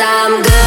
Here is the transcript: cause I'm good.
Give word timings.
cause 0.00 0.08
I'm 0.08 0.42
good. 0.42 0.59